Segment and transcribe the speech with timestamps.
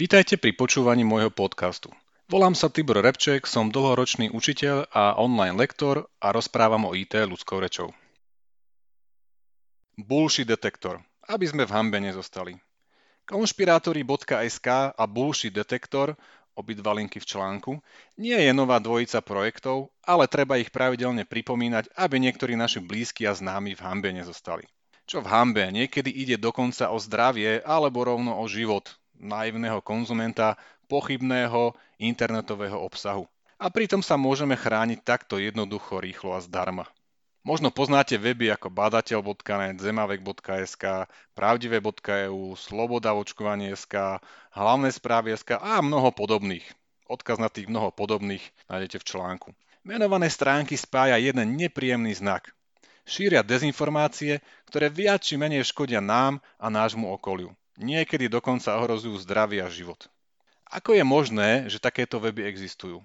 [0.00, 1.92] Vítajte pri počúvaní môjho podcastu.
[2.24, 7.60] Volám sa Tibor Repček, som dlhoročný učiteľ a online lektor a rozprávam o IT ľudskou
[7.60, 7.92] rečou.
[10.00, 11.04] Bullshit detektor.
[11.28, 12.56] Aby sme v hambe nezostali.
[13.28, 16.16] Konšpirátori.sk a Bullshit detektor,
[16.56, 17.76] obidva linky v článku,
[18.16, 23.36] nie je nová dvojica projektov, ale treba ich pravidelne pripomínať, aby niektorí naši blízki a
[23.36, 24.64] známi v hambe nezostali.
[25.04, 30.56] Čo v hambe, niekedy ide dokonca o zdravie alebo rovno o život naivného konzumenta
[30.88, 33.28] pochybného internetového obsahu.
[33.60, 36.88] A pritom sa môžeme chrániť takto jednoducho, rýchlo a zdarma.
[37.40, 43.94] Možno poznáte weby ako badateľ.net, zemavek.sk, pravdivé.eu, slobodavočkovanie.sk,
[44.52, 46.64] hlavné správy.sk a mnoho podobných.
[47.08, 49.48] Odkaz na tých mnoho podobných nájdete v článku.
[49.88, 52.52] Menované stránky spája jeden nepríjemný znak.
[53.08, 57.56] Šíria dezinformácie, ktoré viac či menej škodia nám a nášmu okoliu.
[57.80, 60.12] Niekedy dokonca ohrozujú zdravie a život.
[60.68, 63.00] Ako je možné, že takéto weby existujú?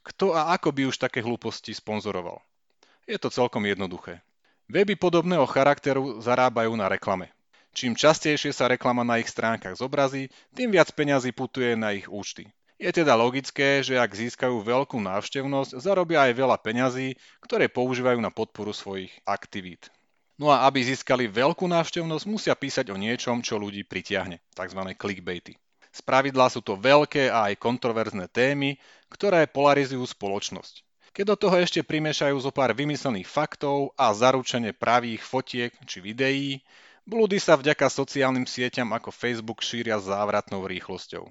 [0.00, 2.40] Kto a ako by už také hlúposti sponzoroval?
[3.04, 4.24] Je to celkom jednoduché.
[4.72, 7.36] Weby podobného charakteru zarábajú na reklame.
[7.76, 12.48] Čím častejšie sa reklama na ich stránkach zobrazí, tým viac peňazí putuje na ich účty.
[12.80, 17.12] Je teda logické, že ak získajú veľkú návštevnosť, zarobia aj veľa peňazí,
[17.44, 19.92] ktoré používajú na podporu svojich aktivít.
[20.34, 24.80] No a aby získali veľkú návštevnosť, musia písať o niečom, čo ľudí pritiahne, tzv.
[24.98, 25.54] clickbaity.
[25.94, 28.74] Z pravidla sú to veľké a aj kontroverzné témy,
[29.06, 30.82] ktoré polarizujú spoločnosť.
[31.14, 36.58] Keď do toho ešte primešajú zo pár vymyslených faktov a zaručenie pravých fotiek či videí,
[37.06, 41.30] blúdy sa vďaka sociálnym sieťam ako Facebook šíria závratnou rýchlosťou.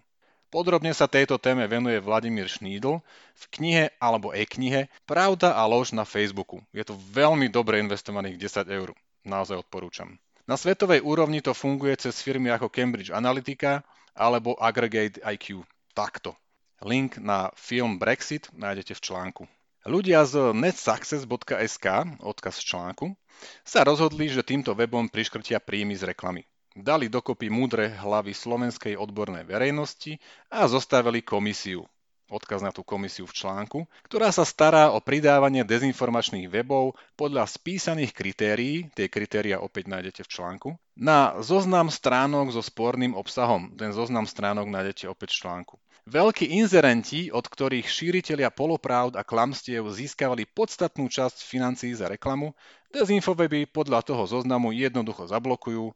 [0.54, 3.02] Podrobne sa tejto téme venuje Vladimír Šnídl
[3.34, 6.62] v knihe alebo e-knihe Pravda a lož na Facebooku.
[6.70, 8.94] Je to veľmi dobre investovaných 10 eur.
[9.26, 10.14] Naozaj odporúčam.
[10.46, 13.82] Na svetovej úrovni to funguje cez firmy ako Cambridge Analytica,
[14.14, 15.66] alebo Aggregate IQ.
[15.98, 16.38] Takto.
[16.86, 19.44] Link na film Brexit nájdete v článku.
[19.90, 21.88] Ľudia z netsuccess.sk,
[22.22, 23.18] odkaz z článku,
[23.66, 26.46] sa rozhodli, že týmto webom priškrtia príjmy z reklamy.
[26.74, 30.18] Dali dokopy múdre hlavy slovenskej odbornej verejnosti
[30.50, 31.86] a zostavili komisiu,
[32.34, 33.80] odkaz na tú komisiu v článku,
[34.10, 40.32] ktorá sa stará o pridávanie dezinformačných webov podľa spísaných kritérií, tie kritéria opäť nájdete v
[40.34, 43.70] článku, na zoznam stránok so sporným obsahom.
[43.78, 45.76] Ten zoznam stránok nájdete opäť v článku.
[46.04, 52.52] Veľkí inzerenti, od ktorých šíritelia polopravd a klamstiev získavali podstatnú časť financií za reklamu,
[52.92, 55.96] dezinfoweby podľa toho zoznamu jednoducho zablokujú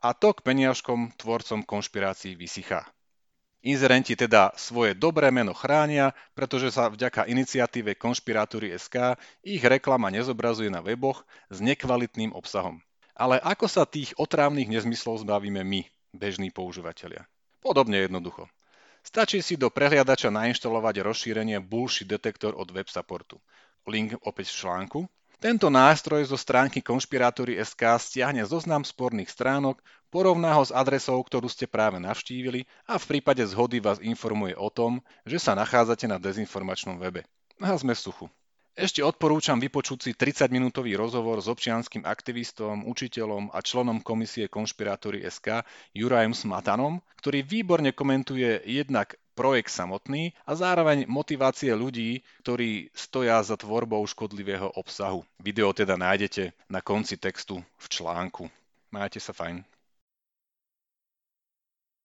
[0.00, 2.86] a to k peniažkom tvorcom konšpirácií vysychá.
[3.66, 10.70] Inzerenti teda svoje dobré meno chránia, pretože sa vďaka iniciatíve Konšpirátory SK ich reklama nezobrazuje
[10.70, 12.78] na weboch s nekvalitným obsahom.
[13.16, 15.82] Ale ako sa tých otrávnych nezmyslov zbavíme my,
[16.14, 17.26] bežní používateľia?
[17.58, 18.46] Podobne jednoducho.
[19.02, 22.86] Stačí si do prehliadača nainštalovať rozšírenie Bullshit Detector od web.
[23.86, 25.00] Link opäť v článku
[25.36, 26.80] tento nástroj zo stránky
[27.60, 33.04] SK stiahne zoznam sporných stránok, porovná ho s adresou, ktorú ste práve navštívili a v
[33.16, 37.28] prípade zhody vás informuje o tom, že sa nachádzate na dezinformačnom webe.
[37.60, 38.26] A sme v suchu.
[38.76, 45.64] Ešte odporúčam vypočuť si 30-minútový rozhovor s občianským aktivistom, učiteľom a členom komisie Konšpirátory SK
[45.96, 53.56] Jurajom Smatanom, ktorý výborne komentuje jednak projekt samotný a zároveň motivácie ľudí, ktorí stoja za
[53.56, 55.24] tvorbou škodlivého obsahu.
[55.40, 58.52] Video teda nájdete na konci textu v článku.
[58.92, 59.64] Majte sa fajn.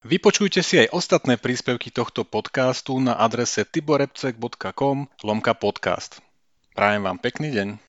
[0.08, 6.31] Vypočujte si aj ostatné príspevky tohto podcastu na adrese tiborepcek.com lomka podcast.
[6.72, 7.76] Prajem vám pekný deň.